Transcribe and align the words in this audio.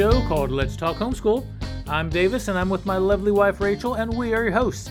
show 0.00 0.26
called 0.28 0.50
Let's 0.50 0.76
Talk 0.76 0.96
Homeschool. 0.96 1.44
I'm 1.86 2.08
Davis 2.08 2.48
and 2.48 2.58
I'm 2.58 2.70
with 2.70 2.86
my 2.86 2.96
lovely 2.96 3.32
wife 3.32 3.60
Rachel, 3.60 3.96
and 3.96 4.10
we 4.16 4.32
are 4.32 4.44
your 4.44 4.52
hosts. 4.52 4.88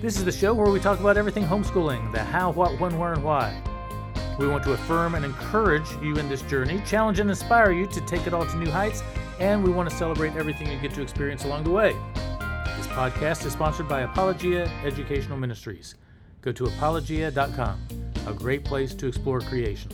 This 0.00 0.16
is 0.16 0.24
the 0.24 0.30
show 0.30 0.54
where 0.54 0.70
we 0.70 0.78
talk 0.78 1.00
about 1.00 1.16
everything 1.16 1.42
homeschooling 1.42 2.12
the 2.12 2.22
how, 2.22 2.52
what, 2.52 2.78
when, 2.78 2.96
where, 2.96 3.14
and 3.14 3.24
why. 3.24 3.60
We 4.38 4.46
want 4.46 4.62
to 4.62 4.72
affirm 4.74 5.16
and 5.16 5.24
encourage 5.24 5.90
you 6.00 6.18
in 6.18 6.28
this 6.28 6.42
journey, 6.42 6.80
challenge 6.86 7.18
and 7.18 7.28
inspire 7.28 7.72
you 7.72 7.88
to 7.88 8.00
take 8.02 8.28
it 8.28 8.32
all 8.32 8.46
to 8.46 8.56
new 8.56 8.70
heights, 8.70 9.02
and 9.40 9.64
we 9.64 9.72
want 9.72 9.90
to 9.90 9.96
celebrate 9.96 10.36
everything 10.36 10.70
you 10.70 10.78
get 10.78 10.94
to 10.94 11.02
experience 11.02 11.44
along 11.44 11.64
the 11.64 11.70
way. 11.70 11.96
This 12.76 12.86
podcast 12.86 13.44
is 13.44 13.54
sponsored 13.54 13.88
by 13.88 14.02
Apologia 14.02 14.70
Educational 14.84 15.36
Ministries. 15.36 15.96
Go 16.42 16.52
to 16.52 16.66
apologia.com, 16.66 17.88
a 18.28 18.32
great 18.32 18.64
place 18.64 18.94
to 18.94 19.08
explore 19.08 19.40
creation. 19.40 19.90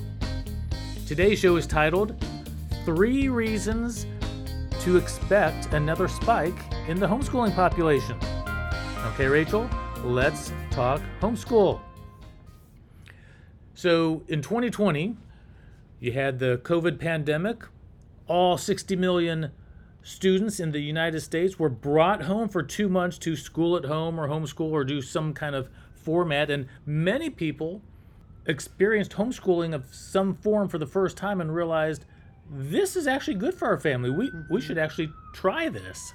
Today's 1.07 1.39
show 1.39 1.57
is 1.57 1.67
titled 1.67 2.15
Three 2.85 3.31
Reasons 3.31 4.05
to 4.81 4.97
Expect 4.97 5.75
Another 5.75 6.09
Spike 6.09 6.57
in 6.89 6.99
the 6.99 7.07
Homeschooling 7.07 7.55
Population. 7.55 8.17
Okay, 9.09 9.27
Rachel, 9.27 9.69
let's 10.03 10.55
talk 10.71 11.03
homeschool. 11.21 11.83
So 13.75 14.23
in 14.27 14.41
2020, 14.41 15.19
you 15.99 16.13
had 16.13 16.39
the 16.39 16.63
COVID 16.65 16.99
pandemic. 16.99 17.65
All 18.27 18.57
60 18.57 18.97
million 18.97 19.53
students 20.03 20.59
in 20.59 20.73
the 20.73 20.81
United 20.81 21.21
States 21.21 21.59
were 21.59 21.69
brought 21.69 22.23
home 22.23 22.49
for 22.49 22.63
two 22.63 22.89
months 22.89 23.19
to 23.19 23.37
school 23.37 23.77
at 23.77 23.85
home 23.85 24.19
or 24.19 24.29
homeschool 24.29 24.71
or 24.71 24.85
do 24.85 25.03
some 25.03 25.35
kind 25.35 25.55
of 25.55 25.69
format. 25.93 26.51
And 26.51 26.67
many 26.87 27.29
people 27.29 27.83
experienced 28.47 29.13
homeschooling 29.13 29.75
of 29.75 29.95
some 29.95 30.35
form 30.35 30.71
for 30.71 30.79
the 30.79 30.87
first 30.87 31.19
time 31.19 31.43
and 31.43 31.55
realized 31.55 32.07
this 32.51 32.97
is 32.97 33.07
actually 33.07 33.35
good 33.35 33.55
for 33.55 33.69
our 33.69 33.79
family. 33.79 34.11
We, 34.11 34.17
we 34.17 34.31
mm-hmm. 34.31 34.59
should 34.59 34.79
actually 34.79 35.13
try 35.33 35.69
this. 35.69 36.13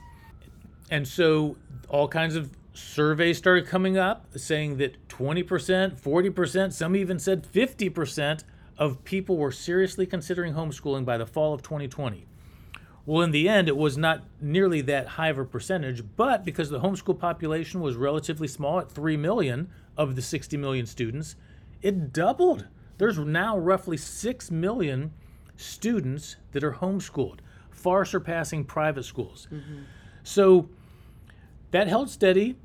And 0.91 1.07
so 1.07 1.55
all 1.89 2.07
kinds 2.07 2.35
of 2.35 2.51
surveys 2.73 3.37
started 3.37 3.65
coming 3.65 3.97
up 3.97 4.25
saying 4.35 4.77
that 4.77 5.07
20%, 5.07 5.99
40%, 5.99 6.73
some 6.73 6.95
even 6.95 7.19
said 7.19 7.47
50% 7.51 8.43
of 8.77 9.03
people 9.05 9.37
were 9.37 9.51
seriously 9.51 10.05
considering 10.05 10.53
homeschooling 10.53 11.05
by 11.05 11.17
the 11.17 11.25
fall 11.25 11.53
of 11.53 11.61
2020. 11.61 12.27
Well, 13.05 13.21
in 13.21 13.31
the 13.31 13.47
end, 13.47 13.69
it 13.69 13.77
was 13.77 13.97
not 13.97 14.23
nearly 14.41 14.81
that 14.81 15.09
high 15.09 15.29
of 15.29 15.37
a 15.37 15.45
percentage, 15.45 16.03
but 16.17 16.43
because 16.43 16.69
the 16.69 16.79
homeschool 16.79 17.17
population 17.17 17.79
was 17.79 17.95
relatively 17.95 18.47
small 18.47 18.79
at 18.79 18.91
3 18.91 19.15
million 19.15 19.69
of 19.95 20.15
the 20.15 20.21
60 20.21 20.57
million 20.57 20.85
students, 20.85 21.35
it 21.81 22.11
doubled. 22.11 22.65
There's 22.97 23.19
now 23.19 23.57
roughly 23.57 23.95
6 23.95 24.51
million 24.51 25.11
students 25.57 26.35
that 26.51 26.63
are 26.63 26.73
homeschooled, 26.73 27.39
far 27.69 28.05
surpassing 28.05 28.63
private 28.63 29.03
schools. 29.03 29.47
Mm-hmm. 29.51 29.83
So 30.23 30.69
that 31.71 31.87
held 31.87 32.09
steady 32.09 32.55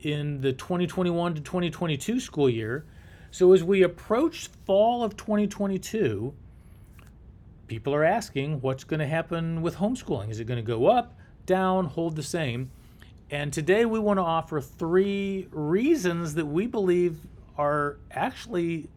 in 0.00 0.40
the 0.40 0.52
2021 0.52 1.34
to 1.34 1.40
2022 1.40 2.20
school 2.20 2.50
year. 2.50 2.84
So 3.30 3.52
as 3.52 3.62
we 3.64 3.82
approach 3.82 4.48
fall 4.64 5.02
of 5.02 5.16
2022, 5.16 6.34
people 7.66 7.94
are 7.94 8.04
asking 8.04 8.60
what's 8.60 8.84
going 8.84 9.00
to 9.00 9.06
happen 9.06 9.62
with 9.62 9.76
homeschooling. 9.76 10.30
Is 10.30 10.40
it 10.40 10.44
going 10.44 10.62
to 10.62 10.66
go 10.66 10.86
up, 10.86 11.14
down, 11.44 11.86
hold 11.86 12.16
the 12.16 12.22
same? 12.22 12.70
And 13.30 13.52
today 13.52 13.84
we 13.84 13.98
want 13.98 14.18
to 14.18 14.22
offer 14.22 14.60
three 14.60 15.48
reasons 15.50 16.34
that 16.34 16.46
we 16.46 16.66
believe 16.66 17.18
are 17.58 17.98
actually 18.10 18.88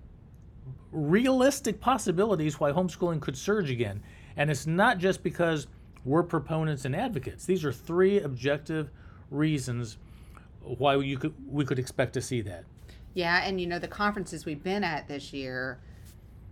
realistic 0.91 1.79
possibilities 1.79 2.59
why 2.59 2.71
homeschooling 2.71 3.21
could 3.21 3.37
surge 3.37 3.69
again. 3.69 4.01
And 4.35 4.49
it's 4.49 4.65
not 4.65 4.97
just 4.97 5.23
because 5.23 5.67
we're 6.05 6.23
proponents 6.23 6.85
and 6.85 6.95
advocates. 6.95 7.45
These 7.45 7.65
are 7.65 7.71
three 7.71 8.19
objective 8.19 8.89
reasons 9.29 9.97
why 10.61 10.95
you 10.95 11.17
could 11.17 11.33
we 11.47 11.65
could 11.65 11.79
expect 11.79 12.13
to 12.13 12.21
see 12.21 12.41
that. 12.41 12.63
Yeah, 13.13 13.41
and 13.43 13.59
you 13.59 13.67
know 13.67 13.79
the 13.79 13.87
conferences 13.87 14.45
we've 14.45 14.63
been 14.63 14.83
at 14.83 15.07
this 15.07 15.33
year, 15.33 15.79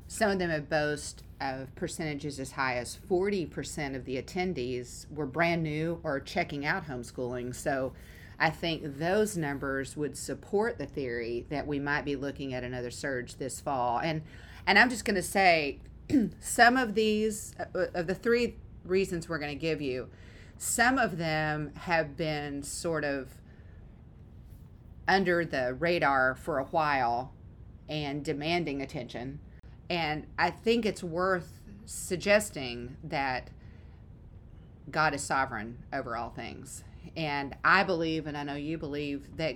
some 0.08 0.32
of 0.32 0.40
them 0.40 0.50
have 0.50 0.70
boast 0.70 1.24
of 1.40 1.74
percentages 1.76 2.40
as 2.40 2.52
high 2.52 2.78
as 2.78 2.98
40% 3.10 3.96
of 3.96 4.06
the 4.06 4.22
attendees 4.22 5.10
were 5.12 5.28
brand 5.28 5.62
new 5.62 6.00
or 6.04 6.20
checking 6.20 6.66
out 6.66 6.88
homeschooling. 6.88 7.54
So 7.54 7.94
I 8.40 8.50
think 8.50 9.00
those 9.00 9.36
numbers 9.36 9.98
would 9.98 10.18
support 10.18 10.78
the 10.78 10.86
theory 10.86 11.46
that 11.50 11.66
we 11.66 11.80
might 11.80 12.06
be 12.06 12.16
looking 12.16 12.54
at 12.54 12.64
another 12.64 12.92
surge 12.92 13.36
this 13.36 13.60
fall. 13.60 14.00
And 14.00 14.22
and 14.66 14.78
I'm 14.78 14.90
just 14.90 15.06
going 15.06 15.16
to 15.16 15.24
say 15.24 15.80
some 16.40 16.78
of 16.78 16.94
these 16.94 17.56
uh, 17.60 17.86
of 17.94 18.08
the 18.08 18.16
three 18.16 18.56
reasons 18.84 19.28
we're 19.28 19.40
going 19.40 19.56
to 19.56 19.60
give 19.60 19.82
you, 19.82 20.10
some 20.58 20.98
of 20.98 21.18
them 21.18 21.74
have 21.76 22.16
been 22.16 22.64
sort 22.64 23.04
of 23.04 23.30
under 25.08 25.46
the 25.46 25.74
radar 25.74 26.36
for 26.36 26.60
a 26.60 26.66
while 26.66 27.34
and 27.90 28.24
demanding 28.24 28.82
attention. 28.82 29.40
And 29.90 30.28
I 30.38 30.50
think 30.50 30.86
it's 30.86 31.04
worth 31.04 31.60
suggesting 31.86 32.98
that 33.04 33.50
God 34.92 35.14
is 35.14 35.24
sovereign 35.24 35.78
over 35.94 36.16
all 36.18 36.30
things. 36.30 36.84
And 37.16 37.56
I 37.64 37.84
believe, 37.84 38.28
and 38.28 38.38
I 38.38 38.44
know 38.44 38.56
you 38.56 38.78
believe, 38.78 39.38
that 39.38 39.56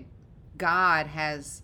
God 0.58 1.08
has 1.08 1.62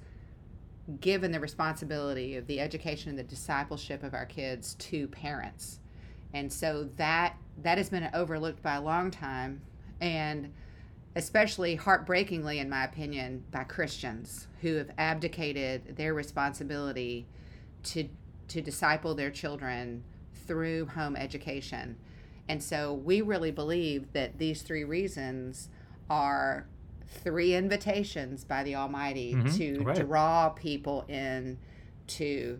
given 1.02 1.32
the 1.32 1.40
responsibility 1.40 2.36
of 2.36 2.48
the 2.48 2.60
education 2.60 3.10
and 3.10 3.20
the 3.20 3.24
discipleship 3.24 4.04
of 4.04 4.14
our 4.14 4.26
kids 4.26 4.76
to 4.76 5.08
parents. 5.08 5.80
And 6.34 6.52
so 6.52 6.90
that 6.98 7.38
that 7.62 7.78
has 7.78 7.90
been 7.90 8.10
overlooked 8.14 8.62
by 8.62 8.76
a 8.76 8.82
long 8.82 9.12
time. 9.12 9.62
And 10.00 10.54
especially 11.16 11.76
heartbreakingly, 11.76 12.60
in 12.60 12.70
my 12.70 12.86
opinion, 12.86 13.44
by 13.52 13.64
Christians 13.64 14.48
who 14.62 14.76
have 14.76 14.92
abdicated 14.98 15.96
their 15.98 16.14
responsibility 16.14 17.26
to 17.84 18.08
to 18.50 18.62
disciple 18.62 19.16
their 19.16 19.32
children 19.32 20.04
through 20.46 20.86
home 20.86 21.16
education. 21.16 21.98
And 22.48 22.64
so 22.64 22.94
we 22.94 23.22
really 23.22 23.52
believe 23.52 24.14
that 24.14 24.38
these 24.38 24.62
three 24.62 24.84
reasons 24.84 25.70
are 26.10 26.68
three 27.08 27.56
invitations 27.56 28.44
by 28.44 28.64
the 28.64 28.76
Almighty 28.76 29.34
mm-hmm. 29.34 29.56
to 29.58 29.84
right. 29.84 30.06
draw 30.06 30.50
people 30.50 31.06
in 31.08 31.58
to 32.08 32.60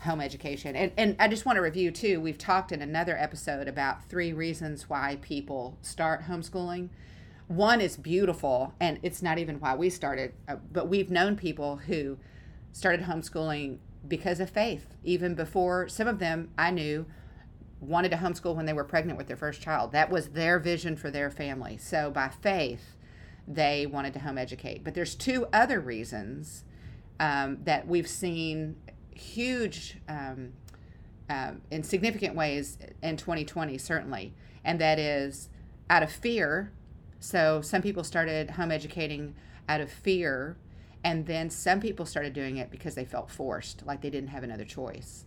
home 0.00 0.20
education. 0.20 0.76
And, 0.76 0.92
and 0.96 1.16
I 1.18 1.28
just 1.28 1.44
want 1.44 1.56
to 1.56 1.62
review 1.62 1.90
too, 1.90 2.20
we've 2.20 2.38
talked 2.38 2.72
in 2.72 2.80
another 2.80 3.16
episode 3.18 3.68
about 3.68 4.04
three 4.04 4.32
reasons 4.32 4.88
why 4.88 5.18
people 5.20 5.76
start 5.82 6.22
homeschooling 6.22 6.88
one 7.50 7.80
is 7.80 7.96
beautiful 7.96 8.72
and 8.78 9.00
it's 9.02 9.22
not 9.22 9.36
even 9.36 9.58
why 9.58 9.74
we 9.74 9.90
started 9.90 10.32
uh, 10.46 10.54
but 10.72 10.88
we've 10.88 11.10
known 11.10 11.34
people 11.34 11.78
who 11.78 12.16
started 12.70 13.04
homeschooling 13.06 13.76
because 14.06 14.38
of 14.38 14.48
faith 14.48 14.94
even 15.02 15.34
before 15.34 15.88
some 15.88 16.06
of 16.06 16.20
them 16.20 16.48
i 16.56 16.70
knew 16.70 17.04
wanted 17.80 18.10
to 18.10 18.16
homeschool 18.18 18.54
when 18.54 18.66
they 18.66 18.72
were 18.72 18.84
pregnant 18.84 19.16
with 19.16 19.26
their 19.26 19.36
first 19.36 19.62
child. 19.62 19.92
That 19.92 20.10
was 20.10 20.28
their 20.28 20.58
vision 20.58 20.96
for 20.96 21.10
their 21.10 21.30
family. 21.30 21.78
So 21.78 22.10
by 22.10 22.28
faith 22.28 22.96
they 23.48 23.86
wanted 23.86 24.12
to 24.14 24.20
home 24.20 24.38
educate. 24.38 24.84
But 24.84 24.94
there's 24.94 25.14
two 25.14 25.46
other 25.52 25.80
reasons 25.80 26.64
um, 27.18 27.58
that 27.64 27.86
we've 27.86 28.08
seen 28.08 28.76
huge 29.14 29.98
um, 30.08 30.52
um, 31.28 31.62
in 31.70 31.82
significant 31.82 32.34
ways 32.34 32.78
in 33.02 33.16
2020 33.16 33.78
certainly. 33.78 34.34
And 34.64 34.80
that 34.80 34.98
is 34.98 35.48
out 35.88 36.02
of 36.02 36.12
fear. 36.12 36.72
So 37.18 37.60
some 37.60 37.82
people 37.82 38.04
started 38.04 38.52
home 38.52 38.70
educating 38.70 39.34
out 39.68 39.80
of 39.80 39.90
fear, 39.90 40.56
and 41.04 41.26
then 41.26 41.50
some 41.50 41.80
people 41.80 42.04
started 42.06 42.32
doing 42.32 42.56
it 42.56 42.70
because 42.70 42.94
they 42.94 43.04
felt 43.04 43.30
forced, 43.30 43.86
like 43.86 44.00
they 44.00 44.10
didn't 44.10 44.30
have 44.30 44.42
another 44.42 44.64
choice. 44.64 45.24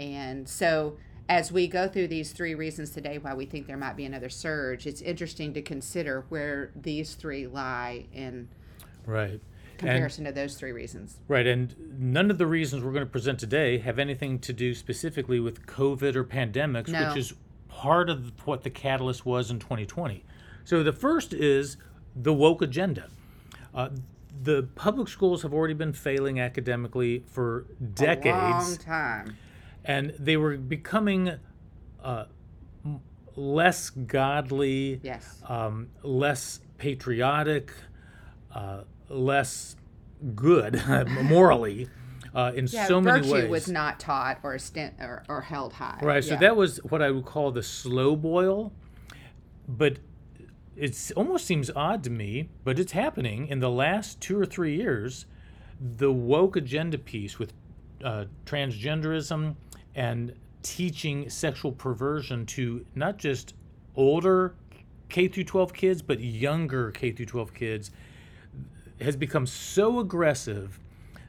And 0.00 0.48
so 0.48 0.96
as 1.28 1.50
we 1.50 1.66
go 1.66 1.88
through 1.88 2.08
these 2.08 2.32
three 2.32 2.54
reasons 2.54 2.90
today 2.90 3.18
why 3.18 3.34
we 3.34 3.46
think 3.46 3.66
there 3.66 3.76
might 3.76 3.96
be 3.96 4.04
another 4.04 4.28
surge, 4.28 4.86
it's 4.86 5.00
interesting 5.00 5.54
to 5.54 5.62
consider 5.62 6.24
where 6.28 6.70
these 6.76 7.14
three 7.14 7.46
lie 7.46 8.06
in 8.12 8.48
right 9.06 9.40
comparison 9.78 10.26
and, 10.26 10.34
to 10.34 10.40
those 10.40 10.54
three 10.54 10.72
reasons. 10.72 11.16
Right, 11.28 11.46
and 11.46 11.74
none 11.98 12.30
of 12.30 12.38
the 12.38 12.46
reasons 12.46 12.82
we're 12.82 12.92
going 12.92 13.04
to 13.04 13.10
present 13.10 13.38
today 13.38 13.78
have 13.78 13.98
anything 13.98 14.38
to 14.40 14.52
do 14.52 14.74
specifically 14.74 15.40
with 15.40 15.66
COVID 15.66 16.14
or 16.14 16.24
pandemics, 16.24 16.88
no. 16.88 17.08
which 17.08 17.16
is 17.16 17.34
part 17.68 18.08
of 18.08 18.46
what 18.46 18.62
the 18.62 18.70
catalyst 18.70 19.26
was 19.26 19.50
in 19.50 19.58
2020. 19.58 20.24
So 20.64 20.82
the 20.82 20.92
first 20.92 21.32
is 21.32 21.76
the 22.14 22.32
woke 22.32 22.62
agenda. 22.62 23.08
Uh, 23.74 23.90
the 24.42 24.68
public 24.74 25.08
schools 25.08 25.42
have 25.42 25.52
already 25.52 25.74
been 25.74 25.92
failing 25.92 26.40
academically 26.40 27.24
for 27.26 27.66
decades. 27.94 28.28
A 28.36 28.50
long 28.50 28.76
time. 28.76 29.36
And 29.84 30.14
they 30.18 30.36
were 30.36 30.56
becoming 30.56 31.32
uh, 32.02 32.24
less 33.36 33.90
godly, 33.90 35.00
yes. 35.02 35.42
um, 35.46 35.90
less 36.02 36.60
patriotic, 36.78 37.72
uh, 38.54 38.82
less 39.08 39.76
good 40.34 40.82
morally. 41.24 41.88
Uh, 42.34 42.50
in 42.56 42.66
yeah, 42.66 42.86
so 42.86 43.00
many 43.00 43.20
ways. 43.20 43.30
Virtue 43.30 43.48
was 43.48 43.68
not 43.68 44.00
taught 44.00 44.40
or, 44.42 44.58
or, 44.98 45.24
or 45.28 45.40
held 45.40 45.72
high. 45.72 46.00
Right. 46.02 46.24
So 46.24 46.32
yeah. 46.32 46.40
that 46.40 46.56
was 46.56 46.78
what 46.78 47.00
I 47.00 47.12
would 47.12 47.26
call 47.26 47.52
the 47.52 47.62
slow 47.62 48.16
boil 48.16 48.72
but 49.66 49.98
it 50.76 51.12
almost 51.16 51.46
seems 51.46 51.70
odd 51.74 52.02
to 52.04 52.10
me, 52.10 52.48
but 52.64 52.78
it's 52.78 52.92
happening 52.92 53.46
in 53.46 53.60
the 53.60 53.70
last 53.70 54.20
two 54.20 54.38
or 54.38 54.46
three 54.46 54.76
years. 54.76 55.26
The 55.80 56.12
woke 56.12 56.56
agenda 56.56 56.98
piece 56.98 57.38
with 57.38 57.52
uh, 58.02 58.26
transgenderism 58.44 59.56
and 59.94 60.34
teaching 60.62 61.28
sexual 61.28 61.72
perversion 61.72 62.46
to 62.46 62.84
not 62.94 63.18
just 63.18 63.54
older 63.96 64.54
K 65.08 65.28
through 65.28 65.44
12 65.44 65.72
kids, 65.72 66.02
but 66.02 66.20
younger 66.20 66.90
K 66.90 67.12
through 67.12 67.26
12 67.26 67.54
kids 67.54 67.90
has 69.00 69.16
become 69.16 69.46
so 69.46 69.98
aggressive 69.98 70.80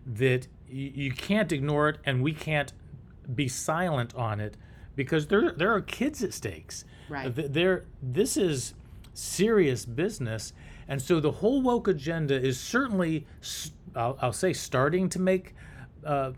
that 0.06 0.48
you 0.68 1.12
can't 1.12 1.52
ignore 1.52 1.90
it, 1.90 1.98
and 2.06 2.22
we 2.22 2.34
can't 2.34 2.74
be 3.34 3.48
silent 3.48 4.14
on 4.16 4.40
it 4.40 4.58
because 4.96 5.28
there 5.28 5.52
there 5.52 5.74
are 5.74 5.82
kids 5.82 6.24
at 6.24 6.34
stakes. 6.34 6.86
Right. 7.10 7.32
There, 7.36 7.86
this 8.02 8.38
is 8.38 8.74
serious 9.14 9.86
business, 9.86 10.54
and 10.88 11.02
so 11.02 11.20
the 11.20 11.32
whole 11.32 11.62
woke 11.62 11.88
agenda 11.88 12.36
is 12.36 12.60
certainly, 12.60 13.26
I'll, 13.96 14.18
I'll 14.22 14.34
say, 14.34 14.54
starting 14.54 15.10
to 15.10 15.20
make 15.22 15.56
uh, 16.04 16.32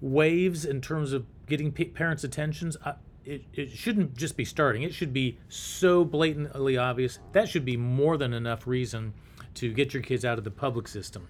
waves 0.00 0.64
in 0.64 0.80
terms 0.80 1.12
of 1.12 1.26
getting 1.50 1.70
pa- 1.72 1.92
parents' 1.92 2.24
attentions. 2.24 2.78
Uh, 2.82 2.94
it, 3.26 3.42
it 3.52 3.70
shouldn't 3.70 4.16
just 4.16 4.36
be 4.36 4.46
starting; 4.46 4.82
it 4.82 4.94
should 4.94 5.12
be 5.12 5.38
so 5.50 6.04
blatantly 6.04 6.78
obvious. 6.78 7.18
That 7.32 7.50
should 7.50 7.66
be 7.66 7.76
more 7.76 8.16
than 8.16 8.32
enough 8.32 8.66
reason 8.66 9.12
to 9.56 9.72
get 9.72 9.92
your 9.92 10.02
kids 10.02 10.24
out 10.24 10.38
of 10.38 10.44
the 10.44 10.50
public 10.50 10.88
system. 10.88 11.28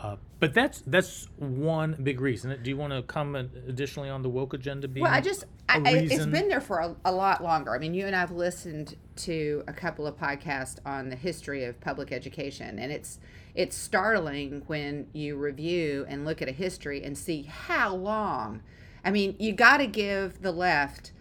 Uh, 0.00 0.16
but 0.38 0.54
that's 0.54 0.82
that's 0.86 1.26
one 1.38 1.96
big 2.04 2.20
reason. 2.20 2.56
Do 2.62 2.70
you 2.70 2.76
want 2.76 2.92
to 2.92 3.02
comment 3.02 3.50
additionally 3.66 4.08
on 4.08 4.22
the 4.22 4.28
woke 4.28 4.54
agenda 4.54 4.86
being? 4.86 5.02
Well, 5.02 5.12
I 5.12 5.20
just, 5.20 5.44
I, 5.68 5.82
I, 5.84 5.90
it's 5.90 6.26
been 6.26 6.48
there 6.48 6.60
for 6.60 6.78
a, 6.78 6.94
a 7.04 7.10
lot 7.10 7.42
longer. 7.42 7.74
I 7.74 7.78
mean, 7.78 7.94
you 7.94 8.06
and 8.06 8.14
I've 8.14 8.30
listened 8.30 8.96
to 9.16 9.64
a 9.66 9.72
couple 9.72 10.06
of 10.06 10.16
podcasts 10.16 10.78
on 10.86 11.08
the 11.08 11.16
history 11.16 11.64
of 11.64 11.80
public 11.80 12.12
education, 12.12 12.78
and 12.78 12.92
it's 12.92 13.18
it's 13.56 13.76
startling 13.76 14.62
when 14.68 15.08
you 15.12 15.36
review 15.36 16.06
and 16.08 16.24
look 16.24 16.40
at 16.42 16.48
a 16.48 16.52
history 16.52 17.02
and 17.02 17.18
see 17.18 17.42
how 17.42 17.94
long. 17.94 18.62
I 19.08 19.10
mean, 19.10 19.36
you 19.38 19.54
got 19.54 19.78
to 19.78 19.86
give 19.86 20.42
the 20.42 20.52
left, 20.52 21.12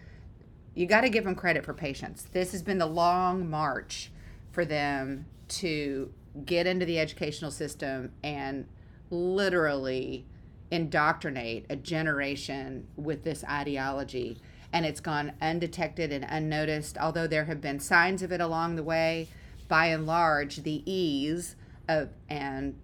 you 0.75 0.85
got 0.87 1.01
to 1.01 1.09
give 1.09 1.23
them 1.23 1.35
credit 1.35 1.63
for 1.63 1.73
patience. 1.73 2.27
This 2.33 2.51
has 2.51 2.61
been 2.61 2.79
the 2.79 2.85
long 2.85 3.49
march 3.49 4.11
for 4.51 4.65
them 4.65 5.25
to 5.47 6.11
get 6.43 6.67
into 6.67 6.85
the 6.85 6.99
educational 6.99 7.49
system 7.49 8.11
and 8.21 8.67
literally 9.09 10.25
indoctrinate 10.69 11.65
a 11.69 11.77
generation 11.77 12.87
with 12.97 13.23
this 13.23 13.45
ideology 13.45 14.37
and 14.73 14.85
it's 14.85 14.99
gone 14.99 15.31
undetected 15.41 16.11
and 16.11 16.25
unnoticed 16.27 16.97
although 16.97 17.25
there 17.25 17.45
have 17.45 17.61
been 17.61 17.79
signs 17.79 18.21
of 18.21 18.33
it 18.33 18.41
along 18.41 18.75
the 18.75 18.83
way 18.83 19.29
by 19.69 19.85
and 19.85 20.05
large 20.05 20.57
the 20.57 20.83
ease 20.85 21.55
of 21.87 22.09
and 22.27 22.75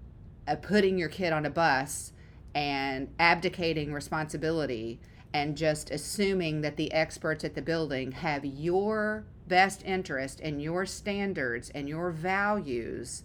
of 0.48 0.62
putting 0.62 0.98
your 0.98 1.10
kid 1.10 1.34
on 1.34 1.46
a 1.46 1.50
bus 1.50 2.14
and 2.56 3.08
abdicating 3.20 3.94
responsibility 3.94 5.00
and 5.34 5.58
just 5.58 5.90
assuming 5.90 6.62
that 6.62 6.78
the 6.78 6.92
experts 6.94 7.44
at 7.44 7.56
the 7.56 7.62
building 7.62 8.12
have 8.12 8.46
your 8.46 9.26
best 9.48 9.84
interest 9.84 10.40
and 10.42 10.62
your 10.62 10.86
standards 10.86 11.70
and 11.74 11.90
your 11.90 12.12
values 12.12 13.24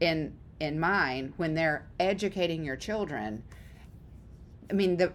in 0.00 0.32
in 0.60 0.78
mind 0.78 1.32
when 1.38 1.54
they're 1.54 1.86
educating 1.98 2.64
your 2.64 2.76
children 2.76 3.42
i 4.70 4.72
mean 4.74 4.96
the 4.98 5.12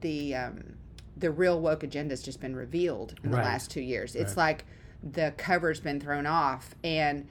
the 0.00 0.34
um, 0.34 0.74
the 1.18 1.30
real 1.30 1.60
woke 1.60 1.82
agenda 1.82 2.12
has 2.12 2.22
just 2.22 2.40
been 2.40 2.56
revealed 2.56 3.14
in 3.22 3.30
the 3.30 3.36
Right. 3.36 3.44
last 3.44 3.70
two 3.70 3.80
years 3.82 4.16
it's 4.16 4.30
Right. 4.36 4.48
like 4.48 4.64
the 5.12 5.32
cover's 5.36 5.80
been 5.80 6.00
thrown 6.00 6.26
off 6.26 6.74
and 6.82 7.28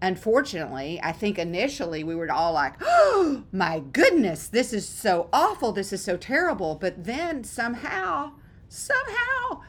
unfortunately 0.00 1.00
i 1.02 1.10
think 1.10 1.38
initially 1.38 2.04
we 2.04 2.14
were 2.14 2.30
all 2.30 2.52
like 2.52 2.74
oh 2.80 3.42
my 3.50 3.80
goodness 3.92 4.46
this 4.46 4.72
is 4.72 4.86
so 4.88 5.28
awful 5.32 5.72
this 5.72 5.92
is 5.92 6.02
so 6.02 6.16
terrible. 6.16 6.74
But 6.74 7.04
then 7.04 7.44
somehow 7.44 8.32
somehow 8.68 9.62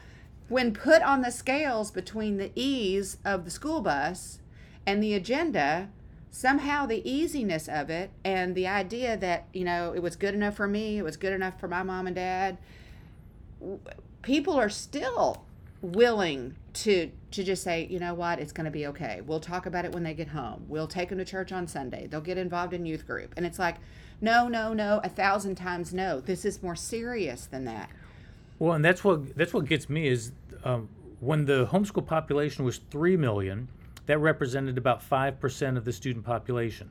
when 0.48 0.72
put 0.72 1.02
on 1.02 1.22
the 1.22 1.30
scales 1.30 1.90
between 1.90 2.36
the 2.36 2.50
ease 2.54 3.18
of 3.24 3.44
the 3.44 3.50
school 3.50 3.80
bus 3.80 4.40
and 4.86 5.02
the 5.02 5.14
agenda 5.14 5.88
somehow 6.30 6.86
the 6.86 7.08
easiness 7.08 7.68
of 7.68 7.90
it 7.90 8.10
and 8.24 8.54
the 8.54 8.66
idea 8.66 9.16
that 9.16 9.46
you 9.52 9.64
know 9.64 9.92
it 9.92 10.02
was 10.02 10.16
good 10.16 10.34
enough 10.34 10.56
for 10.56 10.68
me 10.68 10.98
it 10.98 11.02
was 11.02 11.16
good 11.16 11.32
enough 11.32 11.58
for 11.58 11.68
my 11.68 11.82
mom 11.82 12.06
and 12.06 12.16
dad 12.16 12.58
people 14.22 14.54
are 14.54 14.68
still 14.68 15.44
willing 15.82 16.56
to 16.72 17.10
to 17.30 17.44
just 17.44 17.62
say 17.62 17.86
you 17.90 17.98
know 17.98 18.14
what? 18.14 18.38
It's 18.38 18.52
going 18.52 18.64
to 18.66 18.70
be 18.70 18.86
okay. 18.88 19.20
We'll 19.24 19.40
talk 19.40 19.66
about 19.66 19.84
it 19.84 19.92
when 19.92 20.02
they 20.02 20.14
get 20.14 20.28
home. 20.28 20.64
We'll 20.68 20.86
take 20.86 21.08
them 21.08 21.18
to 21.18 21.24
church 21.24 21.52
on 21.52 21.66
sunday. 21.66 22.06
They'll 22.06 22.20
get 22.20 22.38
involved 22.38 22.74
in 22.74 22.86
youth 22.86 23.06
group. 23.06 23.34
And 23.36 23.46
it's 23.46 23.58
like 23.58 23.76
no 24.20 24.48
no 24.48 24.72
no 24.72 25.00
a 25.02 25.08
thousand 25.08 25.56
times 25.56 25.94
no. 25.94 26.20
This 26.20 26.44
is 26.44 26.62
more 26.62 26.76
serious 26.76 27.46
than 27.46 27.64
that. 27.64 27.90
Well, 28.58 28.74
and 28.74 28.84
that's 28.84 29.02
what 29.02 29.36
that's 29.36 29.54
what 29.54 29.66
gets 29.66 29.88
me 29.88 30.06
is 30.06 30.32
um, 30.64 30.88
when 31.20 31.46
the 31.46 31.66
homeschool 31.66 32.06
population 32.06 32.64
was 32.64 32.78
three 32.90 33.16
million, 33.16 33.68
that 34.06 34.18
represented 34.18 34.76
about 34.76 35.02
five 35.02 35.40
percent 35.40 35.76
of 35.76 35.84
the 35.84 35.92
student 35.92 36.24
population. 36.24 36.90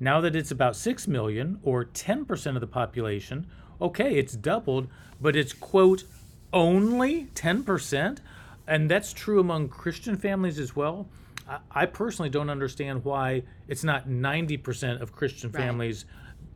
Now 0.00 0.20
that 0.20 0.34
it's 0.34 0.50
about 0.50 0.74
six 0.74 1.06
million, 1.06 1.60
or 1.62 1.84
ten 1.84 2.24
percent 2.24 2.56
of 2.56 2.60
the 2.60 2.66
population, 2.66 3.46
okay, 3.80 4.16
it's 4.16 4.34
doubled, 4.34 4.88
but 5.20 5.36
it's 5.36 5.52
quote 5.52 6.04
only 6.54 7.24
ten 7.34 7.62
percent, 7.64 8.22
and 8.66 8.90
that's 8.90 9.12
true 9.12 9.40
among 9.40 9.68
Christian 9.68 10.16
families 10.16 10.58
as 10.58 10.74
well. 10.74 11.06
I, 11.46 11.58
I 11.70 11.86
personally 11.86 12.30
don't 12.30 12.48
understand 12.48 13.04
why 13.04 13.42
it's 13.68 13.84
not 13.84 14.08
ninety 14.08 14.56
percent 14.56 15.02
of 15.02 15.12
Christian 15.12 15.50
Right. 15.50 15.64
families 15.64 16.06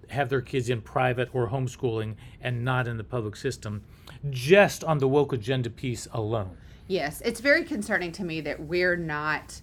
have 0.09 0.31
their 0.31 0.41
kids 0.41 0.71
in 0.71 0.81
private 0.81 1.29
or 1.35 1.51
homeschooling 1.51 2.15
and 2.41 2.65
not 2.65 2.89
in 2.89 2.97
the 2.97 3.05
public 3.05 3.37
system, 3.37 3.83
just 4.31 4.83
on 4.83 4.97
the 4.97 5.09
woke 5.09 5.35
agenda 5.35 5.69
piece 5.69 6.09
alone. 6.13 6.57
Yes, 6.87 7.21
it's 7.23 7.41
very 7.41 7.65
concerning 7.65 8.13
to 8.13 8.25
me 8.25 8.41
that 8.41 8.59
we're 8.61 8.97
not 8.97 9.61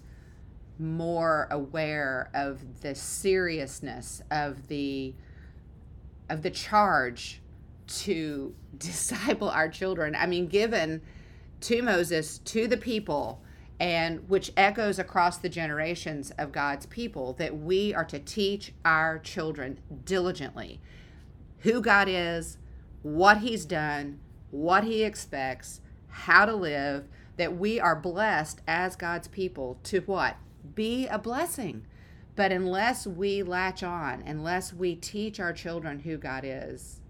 more 0.78 1.48
aware 1.50 2.30
of 2.34 2.82
the 2.82 2.94
seriousness 2.94 4.22
of 4.30 4.68
the 4.68 5.14
of 6.28 6.42
the 6.42 6.50
charge 6.50 7.40
to 7.86 8.54
disciple 8.78 9.48
our 9.48 9.68
children. 9.68 10.14
I 10.14 10.26
mean, 10.26 10.46
given 10.46 11.02
to 11.62 11.82
Moses, 11.82 12.38
to 12.38 12.66
the 12.66 12.76
people, 12.76 13.42
and 13.78 14.28
which 14.28 14.52
echoes 14.56 14.98
across 14.98 15.38
the 15.38 15.48
generations 15.48 16.30
of 16.38 16.52
God's 16.52 16.86
people, 16.86 17.34
that 17.34 17.58
we 17.58 17.94
are 17.94 18.04
to 18.06 18.18
teach 18.18 18.72
our 18.84 19.18
children 19.18 19.80
diligently 20.04 20.80
who 21.60 21.80
God 21.80 22.08
is, 22.08 22.58
what 23.02 23.38
He's 23.38 23.64
done, 23.64 24.20
what 24.50 24.84
He 24.84 25.02
expects, 25.02 25.80
how 26.08 26.46
to 26.46 26.54
live, 26.54 27.08
that 27.36 27.56
we 27.56 27.80
are 27.80 27.96
blessed 27.96 28.60
as 28.66 28.96
God's 28.96 29.28
people 29.28 29.78
to 29.84 30.00
what? 30.00 30.36
Be 30.74 31.06
a 31.06 31.18
blessing. 31.18 31.84
But 32.34 32.52
unless 32.52 33.06
we 33.06 33.42
latch 33.42 33.82
on, 33.82 34.22
unless 34.26 34.72
we 34.72 34.94
teach 34.94 35.40
our 35.40 35.52
children 35.52 36.00
who 36.00 36.16
God 36.16 36.44
is 36.44 37.00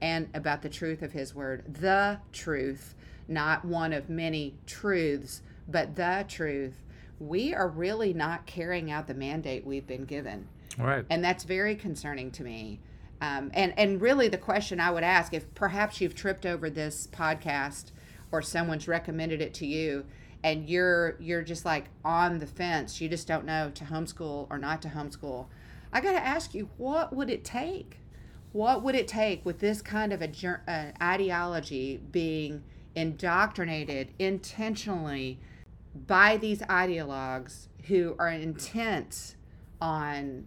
and 0.00 0.28
about 0.34 0.62
the 0.62 0.68
truth 0.68 1.02
of 1.02 1.12
His 1.12 1.34
Word, 1.34 1.64
the 1.80 2.18
truth, 2.32 2.94
not 3.28 3.64
one 3.64 3.92
of 3.92 4.08
many 4.08 4.54
truths, 4.66 5.42
but 5.68 5.96
the 5.96 6.24
truth, 6.28 6.84
we 7.18 7.54
are 7.54 7.68
really 7.68 8.12
not 8.12 8.46
carrying 8.46 8.90
out 8.90 9.06
the 9.06 9.14
mandate 9.14 9.66
we've 9.66 9.86
been 9.86 10.04
given 10.04 10.46
All 10.78 10.86
right. 10.86 11.04
and 11.08 11.24
that's 11.24 11.44
very 11.44 11.74
concerning 11.74 12.30
to 12.32 12.42
me. 12.42 12.80
Um, 13.20 13.50
and 13.54 13.72
and 13.78 14.00
really, 14.00 14.28
the 14.28 14.36
question 14.38 14.78
I 14.78 14.90
would 14.90 15.02
ask, 15.02 15.32
if 15.32 15.52
perhaps 15.54 16.00
you've 16.00 16.14
tripped 16.14 16.44
over 16.44 16.68
this 16.68 17.06
podcast 17.06 17.92
or 18.30 18.42
someone's 18.42 18.86
recommended 18.86 19.40
it 19.40 19.54
to 19.54 19.66
you, 19.66 20.04
and 20.44 20.68
you're 20.68 21.16
you're 21.18 21.42
just 21.42 21.64
like 21.64 21.86
on 22.04 22.38
the 22.38 22.46
fence, 22.46 23.00
you 23.00 23.08
just 23.08 23.26
don't 23.26 23.46
know 23.46 23.70
to 23.74 23.84
homeschool 23.84 24.46
or 24.50 24.58
not 24.58 24.82
to 24.82 24.88
homeschool. 24.88 25.46
I 25.92 26.02
got 26.02 26.12
to 26.12 26.22
ask 26.22 26.52
you, 26.54 26.68
what 26.76 27.14
would 27.14 27.30
it 27.30 27.42
take? 27.42 28.00
What 28.56 28.82
would 28.84 28.94
it 28.94 29.06
take 29.06 29.44
with 29.44 29.58
this 29.58 29.82
kind 29.82 30.14
of 30.14 30.22
a 30.22 30.30
uh, 30.66 30.90
ideology 31.02 32.00
being 32.10 32.64
indoctrinated 32.94 34.14
intentionally 34.18 35.38
by 36.06 36.38
these 36.38 36.60
ideologues 36.62 37.66
who 37.88 38.16
are 38.18 38.30
intent 38.30 39.36
on 39.78 40.46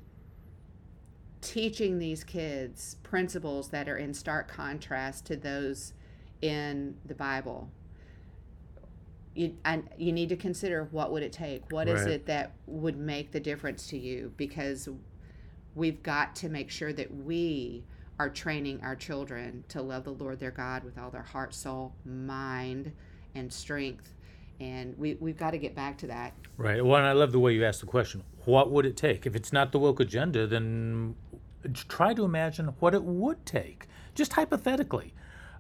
teaching 1.42 2.00
these 2.00 2.24
kids 2.24 2.96
principles 3.04 3.70
that 3.70 3.88
are 3.88 3.98
in 3.98 4.16
stark 4.16 4.48
contrast 4.48 5.28
to 5.28 5.36
those 5.36 5.94
in 6.42 6.98
the 7.06 7.14
Bible. 7.14 7.70
You 9.36 9.56
and 9.64 9.88
you 10.00 10.12
need 10.14 10.30
to 10.30 10.36
consider 10.36 10.86
what 10.90 11.12
would 11.12 11.22
it 11.22 11.32
take? 11.32 11.72
What 11.72 11.88
is 11.88 12.02
Right. 12.06 12.14
it 12.14 12.26
that 12.26 12.54
would 12.66 12.98
make 12.98 13.34
the 13.34 13.40
difference 13.40 13.86
to 13.90 14.00
you? 14.00 14.34
Because 14.36 14.90
we've 15.76 16.02
got 16.02 16.36
to 16.38 16.50
make 16.50 16.72
sure 16.72 16.92
that 16.92 17.14
we 17.14 17.84
are 18.20 18.30
training 18.30 18.82
our 18.84 18.96
children 18.96 19.64
to 19.70 19.82
love 19.82 20.04
the 20.04 20.12
Lord 20.12 20.40
their 20.40 20.52
God 20.52 20.84
with 20.84 20.98
all 20.98 21.10
their 21.10 21.24
heart, 21.24 21.54
soul, 21.54 21.94
mind, 22.06 22.92
and 23.34 23.52
strength. 23.52 24.14
and 24.60 24.98
we, 24.98 25.16
we've 25.20 25.38
got 25.38 25.52
to 25.52 25.58
get 25.58 25.74
back 25.74 25.98
to 26.00 26.08
that. 26.08 26.34
Right. 26.58 26.84
Well, 26.84 26.98
and 26.98 27.08
I 27.08 27.14
love 27.14 27.32
the 27.32 27.40
way 27.40 27.54
you 27.54 27.64
asked 27.64 27.80
the 27.80 27.86
question. 27.88 28.24
What 28.46 28.72
would 28.72 28.86
it 28.86 28.98
take? 28.98 29.26
If 29.26 29.36
it's 29.36 29.54
not 29.54 29.72
the 29.72 29.80
woke 29.80 30.00
agenda, 30.00 30.48
then 30.48 31.16
try 31.88 32.14
to 32.14 32.26
imagine 32.26 32.68
what 32.80 32.94
it 32.94 33.04
would 33.04 33.46
take, 33.46 33.88
just 34.16 34.34
hypothetically. 34.34 35.14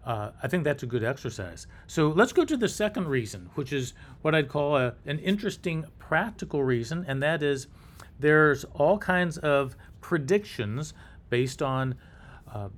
Uh, 0.06 0.32
I 0.42 0.48
think 0.48 0.63
that's 0.63 0.84
a 0.84 0.86
good 0.86 1.04
exercise. 1.04 1.68
So 1.88 2.10
let's 2.10 2.34
go 2.34 2.44
to 2.46 2.58
the 2.58 2.70
second 2.70 3.08
reason, 3.08 3.50
which 3.56 3.72
is 3.72 3.94
what 4.22 4.34
I'd 4.34 4.50
call 4.50 4.75
a, 4.78 4.96
an 5.06 5.20
interesting 5.20 5.86
practical 6.00 6.63
reason, 6.63 7.06
and 7.08 7.22
that 7.22 7.44
is 7.44 7.68
there's 8.20 8.66
all 8.74 8.98
kinds 8.98 9.38
of 9.38 9.75
predictions 10.01 10.94
based 11.30 11.62
on 11.62 11.96
uh, 12.53 12.70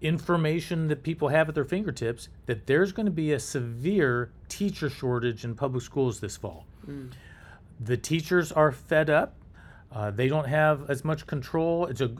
information 0.00 0.88
that 0.88 1.02
people 1.02 1.28
have 1.28 1.48
at 1.48 1.54
their 1.54 1.64
fingertips 1.64 2.28
that 2.46 2.66
there's 2.66 2.92
going 2.92 3.06
to 3.06 3.12
be 3.12 3.32
a 3.32 3.38
severe 3.40 4.30
teacher 4.48 4.90
shortage 4.90 5.44
in 5.44 5.54
public 5.54 5.82
schools 5.82 6.20
this 6.20 6.36
fall. 6.36 6.66
The 7.80 7.96
teachers 7.96 8.52
are 8.52 8.72
fed 8.72 9.08
up. 9.10 9.34
Uh, 9.92 10.10
they 10.10 10.28
don't 10.28 10.48
have 10.48 10.90
as 10.90 11.04
much 11.04 11.26
control. 11.26 11.86
It's 11.86 12.00
a 12.00 12.12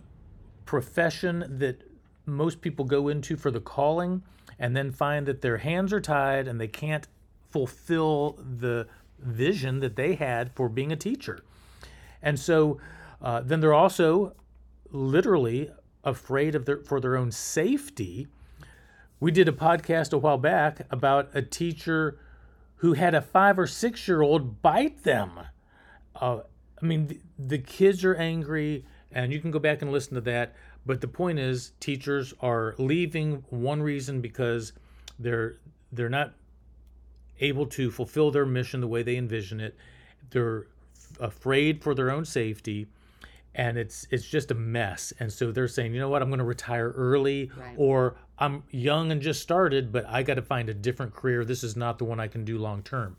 profession 0.64 1.58
that 1.58 1.82
most 2.26 2.60
people 2.60 2.84
go 2.84 3.08
into 3.08 3.36
for 3.36 3.50
the 3.50 3.60
calling 3.60 4.22
and 4.58 4.76
then 4.76 4.92
find 4.92 5.26
that 5.26 5.40
their 5.40 5.56
hands 5.58 5.92
are 5.92 6.00
tied 6.00 6.46
and 6.46 6.60
they 6.60 6.68
can't 6.68 7.08
fulfill 7.50 8.38
the 8.60 8.86
vision 9.18 9.80
that 9.80 9.96
they 9.96 10.14
had 10.14 10.52
for 10.52 10.68
being 10.68 10.92
a 10.92 10.96
teacher. 10.96 11.40
And 12.22 12.38
so 12.38 12.78
uh, 13.20 13.40
then 13.40 13.60
they're 13.60 13.74
also 13.74 14.34
literally 14.90 15.70
afraid 16.04 16.54
of 16.54 16.64
their 16.64 16.78
for 16.78 17.00
their 17.00 17.16
own 17.16 17.30
safety. 17.30 18.28
We 19.20 19.30
did 19.30 19.48
a 19.48 19.52
podcast 19.52 20.12
a 20.12 20.18
while 20.18 20.38
back 20.38 20.86
about 20.90 21.30
a 21.32 21.42
teacher 21.42 22.18
who 22.76 22.94
had 22.94 23.14
a 23.14 23.22
five 23.22 23.58
or 23.58 23.66
six 23.66 24.08
year 24.08 24.22
old 24.22 24.62
bite 24.62 25.04
them. 25.04 25.38
Uh, 26.20 26.40
I 26.82 26.84
mean, 26.84 27.06
the, 27.06 27.20
the 27.38 27.58
kids 27.58 28.04
are 28.04 28.16
angry, 28.16 28.84
and 29.12 29.32
you 29.32 29.40
can 29.40 29.52
go 29.52 29.60
back 29.60 29.82
and 29.82 29.92
listen 29.92 30.14
to 30.16 30.20
that. 30.22 30.54
But 30.84 31.00
the 31.00 31.08
point 31.08 31.38
is, 31.38 31.72
teachers 31.78 32.34
are 32.40 32.74
leaving 32.78 33.44
one 33.50 33.82
reason 33.82 34.20
because 34.20 34.72
they're 35.18 35.58
they're 35.92 36.08
not 36.08 36.32
able 37.40 37.66
to 37.66 37.90
fulfill 37.90 38.30
their 38.30 38.46
mission 38.46 38.80
the 38.80 38.88
way 38.88 39.02
they 39.02 39.16
envision 39.16 39.60
it. 39.60 39.76
They're 40.30 40.66
afraid 41.20 41.82
for 41.82 41.94
their 41.94 42.10
own 42.10 42.24
safety, 42.24 42.88
and 43.54 43.76
it's 43.76 44.06
it's 44.10 44.26
just 44.26 44.50
a 44.50 44.54
mess. 44.54 45.12
And 45.20 45.32
so 45.32 45.52
they're 45.52 45.68
saying, 45.68 45.94
you 45.94 46.00
know 46.00 46.08
what, 46.08 46.22
I'm 46.22 46.28
going 46.28 46.38
to 46.38 46.44
retire 46.44 46.90
early, 46.90 47.50
Right. 47.56 47.74
or 47.76 48.16
I'm 48.38 48.62
young 48.70 49.12
and 49.12 49.20
just 49.20 49.42
started, 49.42 49.92
but 49.92 50.06
I 50.08 50.22
got 50.22 50.34
to 50.34 50.42
find 50.42 50.68
a 50.68 50.74
different 50.74 51.14
career. 51.14 51.44
This 51.44 51.62
is 51.62 51.76
not 51.76 51.98
the 51.98 52.04
one 52.04 52.18
I 52.20 52.28
can 52.28 52.44
do 52.44 52.58
long 52.58 52.82
term. 52.82 53.16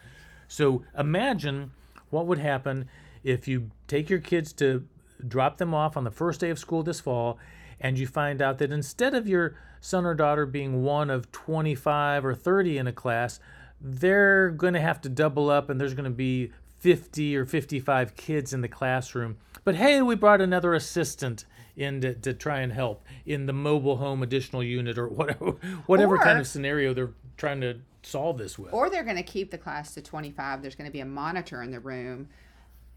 So 0.48 0.84
imagine 0.98 1.72
what 2.10 2.26
would 2.28 2.40
happen 2.40 2.88
if 3.24 3.48
you 3.48 3.72
take 3.88 4.10
your 4.10 4.20
kids 4.20 4.54
to 4.54 4.86
drop 5.28 5.58
them 5.58 5.74
off 5.74 5.96
on 5.96 6.04
the 6.04 6.12
first 6.12 6.40
day 6.42 6.50
of 6.50 6.60
school 6.60 6.84
this 6.84 7.00
fall 7.00 7.38
and 7.80 7.98
you 7.98 8.06
find 8.06 8.42
out 8.42 8.58
that 8.58 8.72
instead 8.72 9.14
of 9.16 9.28
your 9.28 9.56
son 9.80 10.06
or 10.06 10.14
daughter 10.14 10.46
being 10.46 10.84
one 10.84 11.10
of 11.10 11.32
25 11.32 12.26
or 12.26 12.36
30 12.36 12.78
in 12.78 12.88
a 12.88 12.92
class, 12.92 13.40
they're 13.82 14.50
going 14.52 14.74
to 14.74 14.80
have 14.82 15.00
to 15.02 15.10
double 15.10 15.50
up 15.50 15.70
and 15.70 15.80
there's 15.80 15.94
going 15.94 16.04
to 16.06 16.10
be 16.10 16.52
50 16.84 17.38
or 17.38 17.46
55 17.46 18.18
kids 18.18 18.52
in 18.52 18.60
the 18.60 18.68
classroom. 18.68 19.38
But 19.64 19.76
hey, 19.76 20.02
we 20.02 20.16
brought 20.16 20.42
another 20.42 20.74
assistant 20.74 21.46
in 21.78 22.02
to, 22.02 22.14
to 22.14 22.34
try 22.34 22.60
and 22.60 22.74
help 22.74 23.06
in 23.26 23.46
the 23.46 23.54
mobile 23.54 23.96
home 23.96 24.22
additional 24.22 24.62
unit 24.62 24.98
or 24.98 25.08
whatever 25.08 25.52
whatever 25.86 26.18
kind 26.18 26.40
of 26.40 26.46
scenario 26.46 26.94
they're 26.94 27.14
trying 27.38 27.62
to 27.62 27.80
solve 28.02 28.38
this 28.38 28.60
with. 28.60 28.74
Or 28.74 28.90
they're 28.90 29.06
going 29.06 29.16
to 29.16 29.24
keep 29.24 29.50
the 29.50 29.58
class 29.58 29.94
to 29.94 30.02
25. 30.02 30.62
There's 30.62 30.76
going 30.76 30.90
to 30.90 30.92
be 30.92 31.00
a 31.00 31.06
monitor 31.06 31.64
in 31.64 31.72
the 31.72 31.80
room, 31.80 32.28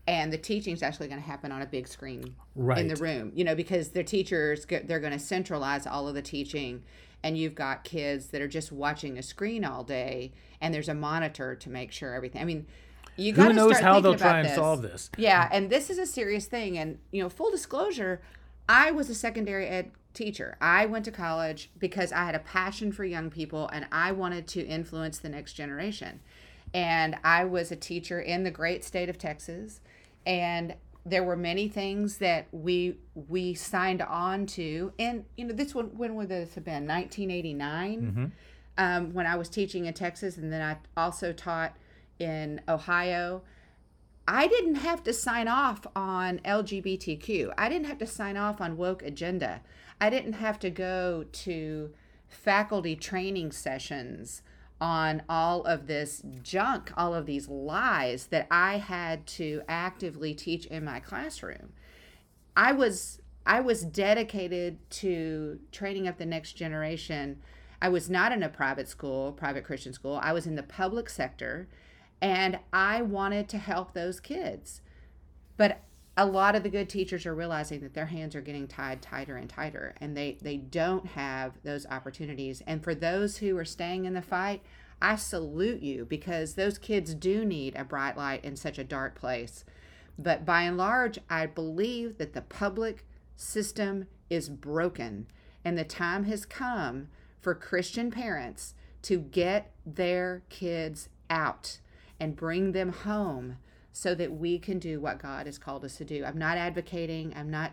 and 0.08 0.32
the 0.32 0.38
teaching 0.38 0.74
is 0.74 0.82
actually 0.82 1.06
going 1.06 1.20
to 1.20 1.26
happen 1.26 1.52
on 1.52 1.62
a 1.62 1.66
big 1.66 1.86
screen 1.86 2.34
in 2.76 2.88
the 2.88 2.96
room. 2.96 3.30
You 3.36 3.44
know, 3.44 3.54
because 3.54 3.90
their 3.90 4.02
teachers 4.02 4.66
they're 4.66 4.98
going 4.98 5.12
to 5.12 5.20
centralize 5.20 5.86
all 5.86 6.08
of 6.08 6.16
the 6.16 6.22
teaching, 6.22 6.82
and 7.22 7.38
you've 7.38 7.54
got 7.54 7.84
kids 7.84 8.26
that 8.28 8.42
are 8.42 8.48
just 8.48 8.72
watching 8.72 9.16
a 9.16 9.22
screen 9.22 9.64
all 9.64 9.84
day, 9.84 10.32
and 10.60 10.74
there's 10.74 10.88
a 10.88 10.94
monitor 10.94 11.54
to 11.54 11.70
make 11.70 11.92
sure 11.92 12.14
everything. 12.14 12.42
I 12.42 12.44
mean, 12.44 12.66
you 13.16 13.32
Who 13.34 13.52
knows 13.52 13.78
how 13.78 14.00
they'll 14.00 14.14
try 14.14 14.40
and 14.40 14.48
this. 14.48 14.56
solve 14.56 14.82
this? 14.82 15.10
Yeah, 15.16 15.48
and 15.50 15.70
this 15.70 15.90
is 15.90 15.98
a 15.98 16.06
serious 16.06 16.46
thing. 16.46 16.78
And 16.78 16.98
you 17.10 17.22
know, 17.22 17.28
full 17.28 17.50
disclosure, 17.50 18.20
I 18.68 18.90
was 18.90 19.08
a 19.10 19.14
secondary 19.14 19.66
ed 19.66 19.90
teacher. 20.12 20.56
I 20.60 20.86
went 20.86 21.04
to 21.06 21.10
college 21.10 21.70
because 21.78 22.12
I 22.12 22.24
had 22.24 22.34
a 22.34 22.40
passion 22.40 22.92
for 22.92 23.04
young 23.04 23.30
people 23.30 23.68
and 23.72 23.86
I 23.92 24.12
wanted 24.12 24.46
to 24.48 24.64
influence 24.64 25.18
the 25.18 25.28
next 25.28 25.52
generation. 25.52 26.20
And 26.74 27.16
I 27.22 27.44
was 27.44 27.70
a 27.70 27.76
teacher 27.76 28.20
in 28.20 28.42
the 28.44 28.50
great 28.50 28.84
state 28.84 29.08
of 29.08 29.18
Texas, 29.18 29.80
and 30.26 30.74
there 31.04 31.22
were 31.22 31.36
many 31.36 31.68
things 31.68 32.18
that 32.18 32.48
we 32.50 32.98
we 33.14 33.54
signed 33.54 34.02
on 34.02 34.46
to. 34.46 34.92
And 34.98 35.24
you 35.36 35.46
know, 35.46 35.54
this 35.54 35.74
one 35.74 35.96
when 35.96 36.16
would 36.16 36.28
this 36.28 36.54
have 36.54 36.64
been? 36.64 36.86
1989 36.86 38.32
um, 38.78 39.14
when 39.14 39.26
I 39.26 39.36
was 39.36 39.48
teaching 39.48 39.86
in 39.86 39.94
Texas, 39.94 40.36
and 40.36 40.52
then 40.52 40.62
I 40.62 41.00
also 41.00 41.32
taught 41.32 41.76
in 42.18 42.60
Ohio. 42.68 43.42
I 44.28 44.48
didn't 44.48 44.76
have 44.76 45.04
to 45.04 45.12
sign 45.12 45.46
off 45.46 45.86
on 45.94 46.40
LGBTQ. 46.40 47.52
I 47.56 47.68
didn't 47.68 47.86
have 47.86 47.98
to 47.98 48.06
sign 48.06 48.36
off 48.36 48.60
on 48.60 48.76
woke 48.76 49.02
agenda. 49.02 49.62
I 50.00 50.10
didn't 50.10 50.34
have 50.34 50.58
to 50.60 50.70
go 50.70 51.24
to 51.30 51.90
faculty 52.26 52.96
training 52.96 53.52
sessions 53.52 54.42
on 54.80 55.22
all 55.28 55.62
of 55.62 55.86
this 55.86 56.22
junk, 56.42 56.92
all 56.96 57.14
of 57.14 57.26
these 57.26 57.48
lies 57.48 58.26
that 58.26 58.46
I 58.50 58.78
had 58.78 59.26
to 59.28 59.62
actively 59.68 60.34
teach 60.34 60.66
in 60.66 60.84
my 60.84 61.00
classroom. 61.00 61.72
I 62.56 62.72
was 62.72 63.20
I 63.46 63.60
was 63.60 63.82
dedicated 63.82 64.78
to 64.90 65.60
training 65.70 66.08
up 66.08 66.18
the 66.18 66.26
next 66.26 66.54
generation. 66.54 67.40
I 67.80 67.88
was 67.88 68.10
not 68.10 68.32
in 68.32 68.42
a 68.42 68.48
private 68.48 68.88
school, 68.88 69.32
private 69.32 69.64
Christian 69.64 69.92
school. 69.92 70.18
I 70.20 70.32
was 70.32 70.46
in 70.46 70.56
the 70.56 70.62
public 70.64 71.08
sector 71.08 71.68
and 72.20 72.58
I 72.72 73.02
wanted 73.02 73.48
to 73.50 73.58
help 73.58 73.92
those 73.92 74.20
kids. 74.20 74.80
But 75.56 75.82
a 76.16 76.26
lot 76.26 76.54
of 76.54 76.62
the 76.62 76.70
good 76.70 76.88
teachers 76.88 77.26
are 77.26 77.34
realizing 77.34 77.80
that 77.80 77.94
their 77.94 78.06
hands 78.06 78.34
are 78.34 78.40
getting 78.40 78.66
tied 78.66 79.02
tighter 79.02 79.36
and 79.36 79.50
tighter 79.50 79.94
and 80.00 80.16
they 80.16 80.38
they 80.40 80.56
don't 80.56 81.06
have 81.08 81.52
those 81.62 81.86
opportunities. 81.86 82.62
And 82.66 82.82
for 82.82 82.94
those 82.94 83.38
who 83.38 83.56
are 83.58 83.64
staying 83.64 84.06
in 84.06 84.14
the 84.14 84.22
fight, 84.22 84.62
I 85.00 85.16
salute 85.16 85.82
you 85.82 86.06
because 86.06 86.54
those 86.54 86.78
kids 86.78 87.14
do 87.14 87.44
need 87.44 87.76
a 87.76 87.84
bright 87.84 88.16
light 88.16 88.44
in 88.44 88.56
such 88.56 88.78
a 88.78 88.84
dark 88.84 89.14
place. 89.14 89.64
But 90.18 90.46
by 90.46 90.62
and 90.62 90.78
large, 90.78 91.18
I 91.28 91.44
believe 91.44 92.16
that 92.16 92.32
the 92.32 92.40
public 92.40 93.06
system 93.36 94.06
is 94.30 94.48
broken 94.48 95.26
and 95.62 95.76
the 95.76 95.84
time 95.84 96.24
has 96.24 96.46
come 96.46 97.08
for 97.42 97.54
Christian 97.54 98.10
parents 98.10 98.74
to 99.02 99.18
get 99.18 99.72
their 99.84 100.42
kids 100.48 101.10
out 101.28 101.78
and 102.20 102.36
bring 102.36 102.72
them 102.72 102.92
home 102.92 103.56
so 103.92 104.14
that 104.14 104.32
we 104.32 104.58
can 104.58 104.78
do 104.78 105.00
what 105.00 105.18
God 105.18 105.46
has 105.46 105.58
called 105.58 105.84
us 105.84 105.96
to 105.96 106.04
do. 106.04 106.24
I'm 106.24 106.38
not 106.38 106.58
advocating, 106.58 107.32
I'm 107.34 107.50
not 107.50 107.72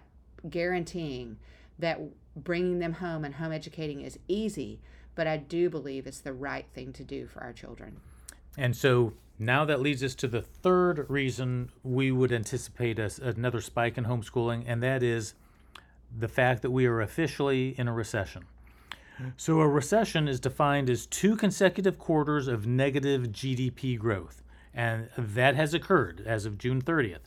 guaranteeing 0.50 1.38
that 1.80 2.00
bringing 2.36 2.80
them 2.80 2.94
home 2.94 3.26
and 3.26 3.36
home 3.36 3.52
educating 3.52 4.02
is 4.02 4.18
easy, 4.28 4.80
but 5.16 5.28
I 5.28 5.38
do 5.38 5.70
believe 5.70 6.08
it's 6.08 6.22
the 6.22 6.34
right 6.34 6.66
thing 6.74 6.94
to 6.94 7.04
do 7.04 7.28
for 7.28 7.42
our 7.42 7.54
children. 7.54 7.98
And 8.58 8.76
so 8.76 9.14
now 9.40 9.66
that 9.66 9.82
leads 9.82 10.04
us 10.04 10.16
to 10.16 10.28
the 10.28 10.42
third 10.42 11.06
reason 11.10 11.72
we 11.84 12.12
would 12.12 12.32
anticipate 12.32 13.00
a, 13.00 13.12
another 13.22 13.62
spike 13.62 13.98
in 13.98 14.06
homeschooling, 14.06 14.64
and 14.68 14.82
that 14.84 15.04
is 15.04 15.34
the 16.18 16.28
fact 16.28 16.62
that 16.62 16.72
we 16.72 16.86
are 16.86 17.02
officially 17.02 17.76
in 17.78 17.88
a 17.88 17.94
recession. 17.94 18.46
So, 19.38 19.60
a 19.60 19.68
recession 19.68 20.28
is 20.28 20.40
defined 20.40 20.90
as 20.90 21.06
two 21.06 21.36
consecutive 21.36 21.98
quarters 21.98 22.48
of 22.48 22.66
negative 22.68 23.32
GDP 23.32 23.98
growth, 23.98 24.44
and 24.74 25.10
that 25.18 25.56
has 25.56 25.74
occurred 25.74 26.24
as 26.26 26.46
of 26.46 26.58
June 26.58 26.82
30th. 26.82 27.26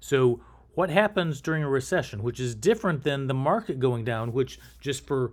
So, 0.00 0.40
what 0.74 0.90
happens 0.90 1.40
during 1.40 1.62
a 1.62 1.68
recession, 1.68 2.22
which 2.22 2.40
is 2.40 2.54
different 2.54 3.02
than 3.02 3.26
the 3.26 3.34
market 3.34 3.78
going 3.78 4.04
down, 4.04 4.32
which, 4.32 4.58
just 4.80 5.06
for 5.06 5.32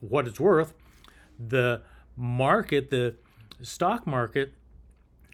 what 0.00 0.26
it's 0.26 0.40
worth, 0.40 0.74
the 1.38 1.82
market, 2.16 2.90
the 2.90 3.16
stock 3.62 4.06
market, 4.06 4.54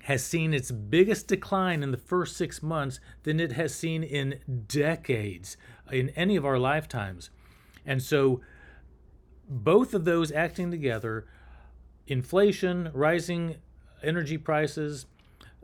has 0.04 0.24
seen 0.24 0.54
its 0.54 0.70
biggest 0.70 1.28
decline 1.28 1.82
in 1.82 1.90
the 1.90 1.96
first 1.96 2.36
six 2.36 2.62
months 2.62 3.00
than 3.22 3.38
it 3.38 3.52
has 3.52 3.74
seen 3.74 4.02
in 4.02 4.40
decades, 4.66 5.56
in 5.92 6.08
any 6.10 6.36
of 6.36 6.44
our 6.44 6.58
lifetimes. 6.58 7.30
And 7.86 8.02
so, 8.02 8.40
both 9.50 9.94
of 9.94 10.04
those 10.04 10.30
acting 10.30 10.70
together 10.70 11.26
inflation, 12.06 12.90
rising 12.94 13.56
energy 14.02 14.38
prices, 14.38 15.06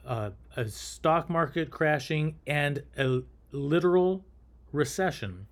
uh, 0.04 0.30
a 0.56 0.68
stock 0.68 1.30
market 1.30 1.70
crashing, 1.70 2.36
and 2.46 2.82
a 2.98 3.22
literal 3.52 4.24
recession. 4.72 5.46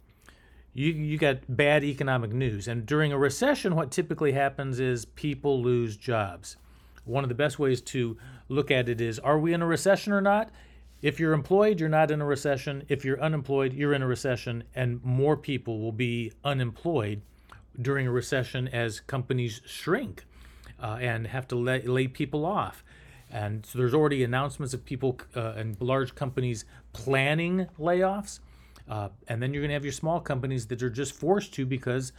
You, 0.73 0.91
you 0.91 1.19
got 1.19 1.39
bad 1.49 1.85
economic 1.85 2.33
news. 2.33 2.67
And 2.67 2.85
during 2.85 3.13
a 3.13 3.19
recession, 3.19 3.77
what 3.77 3.93
typically 3.93 4.33
happens 4.33 4.81
is 4.81 5.05
people 5.05 5.63
lose 5.63 5.97
jobs. 5.97 6.57
one 7.05 7.23
of 7.23 7.29
the 7.29 7.35
best 7.35 7.59
ways 7.59 7.81
to 7.81 8.17
look 8.49 8.71
at 8.71 8.89
it 8.89 9.01
is 9.01 9.19
are 9.21 9.39
we 9.39 9.53
in 9.53 9.63
a 9.63 9.67
recession 9.67 10.13
or 10.13 10.21
not? 10.21 10.51
If 11.03 11.21
you're 11.21 11.35
employed, 11.35 11.79
you're 11.79 11.89
not 11.89 12.11
in 12.11 12.21
a 12.21 12.25
recession. 12.25 12.83
If 12.89 13.05
you're 13.05 13.21
unemployed, 13.21 13.75
you're 13.75 13.93
in 13.93 14.03
a 14.03 14.07
recession, 14.07 14.65
and 14.75 15.05
more 15.05 15.37
people 15.37 15.81
will 15.81 15.93
be 15.93 16.33
unemployed 16.45 17.21
during 17.81 18.07
a 18.07 18.11
recession 18.11 18.69
as 18.69 19.01
companies 19.01 19.61
shrink 19.67 20.25
uh, 20.83 20.99
and 21.01 21.27
have 21.27 21.49
to 21.49 21.57
lay, 21.57 21.83
lay 21.83 22.07
people 22.09 22.45
off. 22.45 22.85
And 23.31 23.67
so 23.67 23.79
there's 23.79 23.95
already 23.95 24.23
announcements 24.23 24.75
of 24.75 24.85
people 24.85 25.19
uh, 25.35 25.55
and 25.57 25.81
large 25.81 26.15
companies 26.15 26.65
planning 26.93 27.67
layoffs. 27.79 28.41
Uh, 28.89 29.09
and 29.29 29.43
then 29.43 29.53
you're 29.53 29.63
going 29.63 29.71
to 29.71 29.75
have 29.75 29.85
your 29.85 29.93
small 29.93 30.21
companies 30.21 30.67
that 30.67 30.83
are 30.83 30.91
just 30.91 31.15
forced 31.15 31.55
to 31.55 31.67
because 31.67 32.13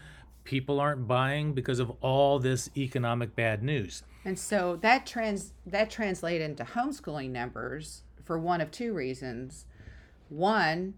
people 0.44 0.80
aren't 0.80 1.08
buying 1.08 1.54
because 1.54 1.80
of 1.80 1.92
all 2.02 2.40
this 2.40 2.70
economic 2.76 3.36
bad 3.36 3.64
news. 3.64 4.04
And 4.26 4.38
so 4.38 4.78
that 4.82 5.06
trans 5.06 5.54
that 5.66 5.90
translate 5.92 6.42
into 6.42 6.64
homeschooling 6.64 7.30
numbers 7.30 8.02
for 8.24 8.40
one 8.40 8.60
of 8.60 8.72
two 8.72 8.94
reasons. 8.94 9.66
One, 10.30 10.96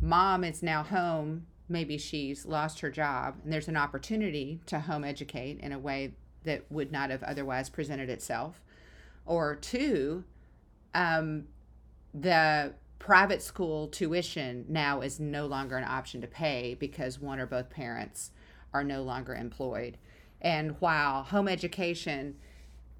mom 0.00 0.44
is 0.44 0.62
now 0.62 0.84
home, 0.84 1.46
maybe 1.68 1.98
she's 1.98 2.46
lost 2.46 2.80
her 2.80 2.90
job, 2.90 3.36
and 3.44 3.52
there's 3.52 3.68
an 3.68 3.76
opportunity 3.76 4.60
to 4.66 4.80
home 4.80 5.04
educate 5.04 5.60
in 5.60 5.72
a 5.72 5.78
way 5.78 6.12
that 6.44 6.64
would 6.70 6.90
not 6.90 7.10
have 7.10 7.22
otherwise 7.22 7.68
presented 7.68 8.08
itself. 8.08 8.62
Or 9.26 9.54
two, 9.56 10.24
um, 10.94 11.44
the 12.14 12.72
private 12.98 13.42
school 13.42 13.88
tuition 13.88 14.64
now 14.68 15.00
is 15.00 15.20
no 15.20 15.46
longer 15.46 15.76
an 15.76 15.84
option 15.84 16.20
to 16.20 16.26
pay 16.26 16.74
because 16.78 17.20
one 17.20 17.38
or 17.38 17.46
both 17.46 17.70
parents 17.70 18.32
are 18.72 18.84
no 18.84 19.02
longer 19.02 19.34
employed. 19.34 19.98
And 20.40 20.76
while 20.80 21.24
home 21.24 21.48
education 21.48 22.36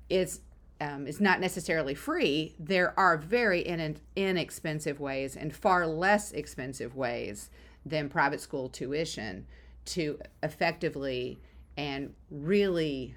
is 0.09 0.41
um, 0.81 1.09
is 1.09 1.21
not 1.21 1.41
necessarily 1.41 1.95
free, 1.95 2.55
there 2.57 2.99
are 2.99 3.17
very 3.17 3.63
in, 3.63 3.97
inexpensive 4.15 5.01
ways 5.01 5.37
and 5.37 5.53
far 5.53 5.89
less 5.89 6.31
expensive 6.31 6.95
ways 6.95 7.51
than 7.89 8.09
private 8.09 8.41
school 8.41 8.69
tuition 8.69 9.47
to 9.87 10.19
effectively 10.43 11.39
and 11.77 12.13
really 12.31 13.15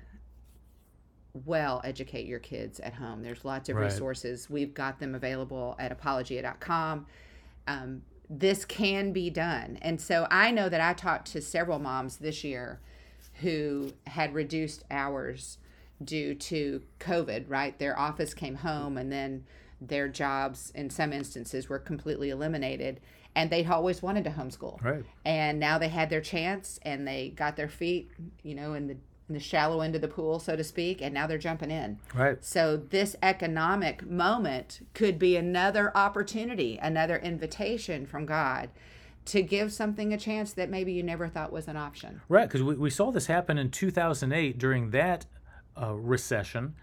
well 1.45 1.81
educate 1.83 2.25
your 2.25 2.39
kids 2.39 2.79
at 2.81 2.93
home. 2.93 3.21
There's 3.21 3.45
lots 3.45 3.69
of 3.69 3.75
Right. 3.77 3.85
resources. 3.85 4.49
We've 4.49 4.73
got 4.73 4.99
them 4.99 5.15
available 5.15 5.75
at 5.79 5.91
apologia.com. 5.91 7.07
Um, 7.67 8.03
this 8.29 8.65
can 8.65 9.11
be 9.11 9.29
done. 9.29 9.77
And 9.81 9.99
so 9.99 10.27
I 10.29 10.51
know 10.51 10.69
that 10.69 10.81
I 10.81 10.93
talked 10.93 11.31
to 11.33 11.41
several 11.41 11.79
moms 11.79 12.17
this 12.17 12.43
year 12.43 12.79
who 13.35 13.93
had 14.07 14.33
reduced 14.33 14.83
hours 14.91 15.57
due 16.03 16.33
to 16.35 16.81
COVID, 16.99 17.45
right? 17.47 17.77
Their 17.77 17.97
office 17.97 18.33
came 18.33 18.55
home 18.55 18.97
and 18.97 19.11
then 19.11 19.45
their 19.79 20.07
jobs, 20.07 20.71
in 20.75 20.89
some 20.89 21.11
instances, 21.11 21.67
were 21.67 21.79
completely 21.79 22.29
eliminated. 22.29 22.99
And 23.35 23.49
they'd 23.49 23.67
always 23.69 24.01
wanted 24.01 24.23
to 24.25 24.29
homeschool 24.31 24.83
Right. 24.83 25.03
and 25.25 25.59
now 25.59 25.77
they 25.77 25.87
had 25.89 26.09
their 26.09 26.21
chance 26.21 26.79
and 26.83 27.07
they 27.07 27.29
got 27.29 27.55
their 27.55 27.69
feet 27.69 28.11
you 28.43 28.53
know 28.55 28.73
in 28.73 28.87
the 28.87 28.97
in 29.29 29.35
the 29.35 29.39
shallow 29.39 29.79
end 29.79 29.95
of 29.95 30.01
the 30.01 30.07
pool 30.09 30.39
so 30.39 30.57
to 30.57 30.63
speak 30.63 31.01
and 31.01 31.13
now 31.13 31.25
they're 31.27 31.37
jumping 31.37 31.71
in 31.71 31.97
Right. 32.13 32.43
so 32.43 32.75
this 32.75 33.15
economic 33.23 34.05
moment 34.05 34.85
could 34.93 35.17
be 35.17 35.37
another 35.37 35.95
opportunity 35.95 36.77
another 36.81 37.17
invitation 37.17 38.05
from 38.05 38.25
god 38.25 38.69
to 39.23 39.41
give 39.41 39.71
something 39.71 40.11
a 40.13 40.17
chance 40.17 40.51
that 40.53 40.69
maybe 40.69 40.91
you 40.91 41.03
never 41.03 41.29
thought 41.29 41.53
was 41.53 41.67
an 41.69 41.77
option 41.77 42.19
Right, 42.27 42.47
because 42.49 42.63
we, 42.63 42.75
we 42.75 42.89
saw 42.89 43.11
this 43.11 43.27
happen 43.27 43.57
in 43.57 43.69
2008 43.71 44.57
during 44.57 44.89
that 44.89 45.25
uh, 45.81 45.93
recession 45.95 46.75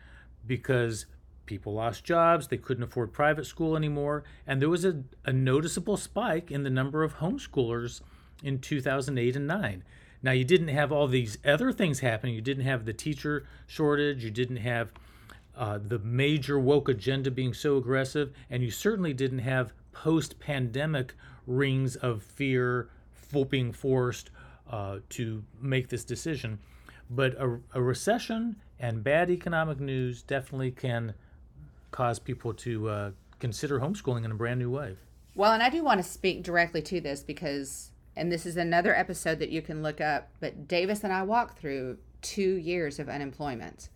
because 0.47 1.05
people 1.49 1.73
lost 1.75 2.05
jobs, 2.05 2.47
they 2.47 2.59
couldn't 2.59 2.85
afford 2.85 3.13
private 3.13 3.47
school 3.47 3.77
anymore, 3.77 4.23
and 4.47 4.63
there 4.63 4.69
was 4.69 4.85
a, 4.85 5.03
a 5.25 5.33
noticeable 5.33 5.97
spike 5.97 6.53
in 6.53 6.63
the 6.63 6.71
number 6.71 7.03
of 7.03 7.17
homeschoolers 7.17 8.03
in 8.45 8.61
2008 8.61 9.35
and 9.35 9.47
9. 9.49 9.83
Now, 10.23 10.33
you 10.33 10.45
didn't 10.45 10.69
have 10.69 10.93
all 10.93 11.09
these 11.09 11.39
other 11.45 11.73
things 11.73 12.01
happening. 12.01 12.35
You 12.35 12.41
didn't 12.41 12.65
have 12.65 12.85
the 12.85 12.93
teacher 12.93 13.47
shortage, 13.67 14.23
you 14.23 14.31
didn't 14.31 14.59
have 14.59 14.93
uh, 15.57 15.79
the 15.83 15.99
major 16.01 16.59
woke 16.59 16.89
agenda 16.89 17.31
being 17.31 17.55
so 17.55 17.77
aggressive, 17.77 18.33
and 18.51 18.63
you 18.63 18.71
certainly 18.71 19.13
didn't 19.13 19.41
have 19.41 19.73
post 19.93 20.39
pandemic 20.39 21.15
rings 21.47 21.97
of 21.97 22.23
fear 22.23 22.91
for 23.13 23.47
being 23.47 23.73
forced 23.73 24.31
uh, 24.71 24.99
to 25.09 25.43
make 25.61 25.89
this 25.89 26.05
decision. 26.05 26.59
But 27.11 27.35
a, 27.41 27.59
a 27.75 27.81
recession 27.81 28.57
and 28.79 29.03
bad 29.03 29.31
economic 29.31 29.81
news 29.81 30.23
definitely 30.23 30.71
can 30.71 31.15
cause 31.91 32.19
people 32.19 32.55
to 32.55 32.89
uh, 32.89 33.11
consider 33.39 33.81
homeschooling 33.81 34.25
in 34.25 34.31
a 34.31 34.35
brand 34.35 34.61
new 34.61 34.71
way. 34.71 34.97
Well, 35.35 35.53
and 35.53 35.63
I 35.63 35.71
do 35.71 35.85
want 35.85 36.03
to 36.03 36.09
speak 36.09 36.43
directly 36.43 36.83
to 36.83 37.01
this 37.01 37.23
because, 37.23 37.93
and 38.17 38.33
this 38.33 38.45
is 38.45 38.57
another 38.57 38.95
episode 38.95 39.39
that 39.39 39.51
you 39.51 39.63
can 39.63 39.83
look 39.83 40.01
up, 40.01 40.31
but 40.41 40.67
Davis 40.67 41.05
and 41.05 41.13
I 41.13 41.23
walked 41.23 41.59
through 41.59 41.99
two 42.23 42.57
years 42.57 42.99
of 42.99 43.09
unemployment 43.09 43.89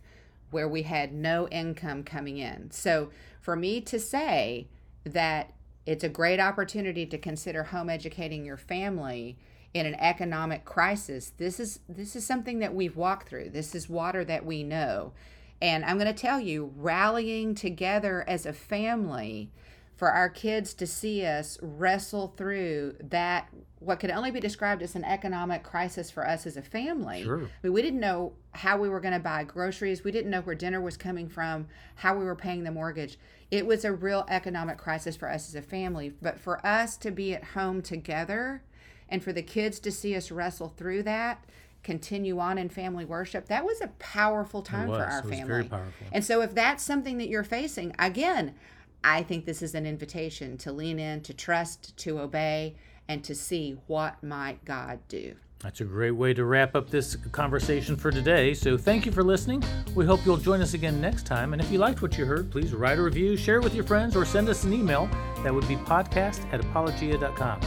where 0.51 0.67
we 0.67 0.83
had 0.83 1.13
no 1.13 1.47
income 1.49 2.03
coming 2.03 2.37
in. 2.37 2.71
So 2.71 3.09
for 3.41 3.55
me 3.55 3.81
to 3.81 3.99
say 3.99 4.67
that 5.03 5.53
it's 5.85 6.03
a 6.03 6.09
great 6.09 6.39
opportunity 6.39 7.05
to 7.07 7.17
consider 7.17 7.63
home 7.63 7.89
educating 7.89 8.45
your 8.45 8.55
family 8.55 9.37
in 9.73 9.85
an 9.85 9.95
economic 9.95 10.63
crisis, 10.63 11.33
this 11.37 11.59
is 11.59 11.79
this 11.89 12.15
is 12.15 12.25
something 12.25 12.59
that 12.59 12.73
we've 12.73 12.95
walked 12.95 13.27
through. 13.27 13.49
This 13.49 13.73
is 13.75 13.89
water 13.89 14.23
that 14.23 14.45
we 14.45 14.63
know. 14.63 15.11
And 15.61 15.85
I'm 15.85 15.97
going 15.97 16.13
to 16.13 16.21
tell 16.21 16.39
you, 16.39 16.73
rallying 16.75 17.55
together 17.55 18.25
as 18.27 18.45
a 18.45 18.53
family 18.53 19.51
for 19.95 20.09
our 20.09 20.27
kids 20.29 20.73
to 20.73 20.87
see 20.87 21.25
us 21.25 21.57
wrestle 21.61 22.33
through 22.35 22.95
that 22.99 23.47
what 23.79 23.99
could 23.99 24.09
only 24.09 24.31
be 24.31 24.39
described 24.39 24.81
as 24.81 24.95
an 24.95 25.03
economic 25.03 25.63
crisis 25.63 26.09
for 26.09 26.27
us 26.27 26.45
as 26.47 26.57
a 26.57 26.61
family. 26.61 27.23
Sure. 27.23 27.43
I 27.43 27.47
mean, 27.61 27.73
we 27.73 27.81
didn't 27.81 27.99
know 27.99 28.33
how 28.51 28.77
we 28.77 28.89
were 28.89 28.99
going 28.99 29.13
to 29.13 29.19
buy 29.19 29.43
groceries. 29.43 30.03
We 30.03 30.11
didn't 30.11 30.31
know 30.31 30.41
where 30.41 30.55
dinner 30.55 30.81
was 30.81 30.97
coming 30.97 31.29
from, 31.29 31.67
how 31.95 32.17
we 32.17 32.25
were 32.25 32.35
paying 32.35 32.63
the 32.63 32.71
mortgage. 32.71 33.17
It 33.51 33.65
was 33.65 33.85
a 33.85 33.91
real 33.91 34.25
economic 34.29 34.77
crisis 34.77 35.15
for 35.15 35.29
us 35.29 35.47
as 35.47 35.55
a 35.55 35.61
family. 35.61 36.13
But 36.21 36.39
for 36.39 36.65
us 36.65 36.97
to 36.97 37.11
be 37.11 37.33
at 37.33 37.43
home 37.43 37.81
together 37.81 38.63
and 39.09 39.23
for 39.23 39.31
the 39.31 39.43
kids 39.43 39.79
to 39.81 39.91
see 39.91 40.15
us 40.15 40.31
wrestle 40.31 40.69
through 40.69 41.03
that, 41.03 41.43
continue 41.83 42.39
on 42.39 42.57
in 42.57 42.69
family 42.69 43.05
worship, 43.05 43.47
that 43.47 43.65
was 43.65 43.81
a 43.81 43.87
powerful 43.99 44.61
time 44.61 44.87
was. 44.87 44.97
for 44.97 45.03
our 45.03 45.23
family. 45.23 45.69
And 46.11 46.23
so, 46.23 46.41
if 46.41 46.55
that's 46.55 46.83
something 46.83 47.17
that 47.17 47.27
you're 47.27 47.43
facing, 47.43 47.95
again, 47.99 48.55
I 49.03 49.21
think 49.23 49.45
this 49.45 49.61
is 49.61 49.75
an 49.75 49.85
invitation 49.85 50.57
to 50.59 50.71
lean 50.71 50.97
in, 50.97 51.21
to 51.21 51.33
trust, 51.33 51.95
to 51.97 52.19
obey, 52.19 52.75
and 53.07 53.23
to 53.25 53.35
see 53.35 53.77
what 53.87 54.23
might 54.23 54.63
God 54.63 54.99
do. 55.09 55.35
That's 55.59 55.79
a 55.79 55.85
great 55.85 56.11
way 56.11 56.33
to 56.33 56.43
wrap 56.43 56.75
up 56.75 56.89
this 56.89 57.15
conversation 57.31 57.95
for 57.95 58.11
today. 58.11 58.53
So, 58.53 58.77
thank 58.77 59.05
you 59.05 59.11
for 59.11 59.23
listening. 59.23 59.63
We 59.93 60.05
hope 60.05 60.25
you'll 60.25 60.37
join 60.37 60.61
us 60.61 60.73
again 60.73 61.01
next 61.01 61.25
time. 61.25 61.53
And 61.53 61.61
if 61.61 61.71
you 61.71 61.77
liked 61.77 62.01
what 62.01 62.17
you 62.17 62.25
heard, 62.25 62.51
please 62.51 62.73
write 62.73 62.97
a 62.97 63.01
review, 63.01 63.37
share 63.37 63.57
it 63.57 63.63
with 63.63 63.75
your 63.75 63.85
friends, 63.85 64.15
or 64.15 64.25
send 64.25 64.49
us 64.49 64.63
an 64.63 64.73
email. 64.73 65.09
That 65.43 65.53
would 65.53 65.67
be 65.67 65.75
podcast 65.75 66.51
at 66.53 66.61
apologia.com. 66.61 67.59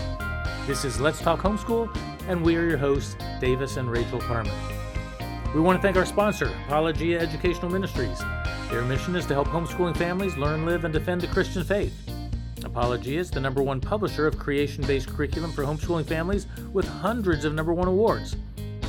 This 0.66 0.84
is 0.84 1.00
Let's 1.00 1.20
Talk 1.20 1.40
Homeschool, 1.40 1.94
and 2.28 2.42
we 2.42 2.56
are 2.56 2.68
your 2.68 2.78
hosts, 2.78 3.16
Davis 3.40 3.76
and 3.76 3.90
Rachel 3.90 4.20
Carman. 4.20 4.52
We 5.54 5.60
want 5.60 5.78
to 5.78 5.82
thank 5.82 5.96
our 5.96 6.06
sponsor, 6.06 6.52
Apologia 6.66 7.20
Educational 7.20 7.70
Ministries. 7.70 8.20
Their 8.70 8.82
mission 8.82 9.14
is 9.14 9.26
to 9.26 9.34
help 9.34 9.48
homeschooling 9.48 9.96
families 9.96 10.36
learn, 10.36 10.66
live, 10.66 10.84
and 10.84 10.92
defend 10.92 11.20
the 11.20 11.28
Christian 11.28 11.62
faith. 11.62 11.94
Apologia 12.64 13.20
is 13.20 13.30
the 13.30 13.40
number 13.40 13.62
one 13.62 13.80
publisher 13.80 14.26
of 14.26 14.38
creation 14.38 14.84
based 14.86 15.08
curriculum 15.08 15.52
for 15.52 15.62
homeschooling 15.62 16.04
families 16.04 16.46
with 16.72 16.86
hundreds 16.86 17.44
of 17.44 17.54
number 17.54 17.72
one 17.72 17.88
awards. 17.88 18.36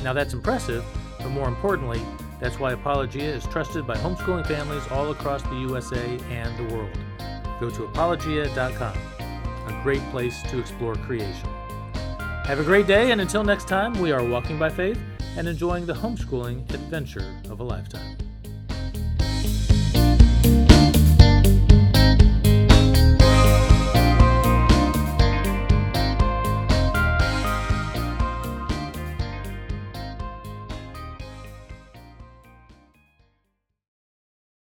Now 0.02 0.12
that's 0.12 0.34
impressive, 0.34 0.84
but 1.18 1.28
more 1.28 1.48
importantly, 1.48 2.00
that's 2.40 2.58
why 2.58 2.72
Apologia 2.72 3.34
is 3.34 3.46
trusted 3.46 3.86
by 3.86 3.96
homeschooling 3.96 4.46
families 4.46 4.86
all 4.90 5.10
across 5.10 5.42
the 5.42 5.56
USA 5.56 6.18
and 6.30 6.56
the 6.58 6.74
world. 6.74 6.98
Go 7.60 7.70
to 7.70 7.84
apologia.com, 7.84 8.96
a 9.18 9.80
great 9.82 10.02
place 10.10 10.42
to 10.44 10.58
explore 10.58 10.96
creation. 10.96 11.48
Have 12.48 12.60
a 12.60 12.64
great 12.64 12.86
day, 12.86 13.10
and 13.10 13.20
until 13.20 13.44
next 13.44 13.68
time, 13.68 13.92
we 14.00 14.10
are 14.10 14.24
walking 14.24 14.58
by 14.58 14.70
faith 14.70 14.98
and 15.36 15.46
enjoying 15.46 15.84
the 15.84 15.92
homeschooling 15.92 16.62
adventure 16.72 17.38
of 17.50 17.60
a 17.60 17.62
lifetime. 17.62 18.16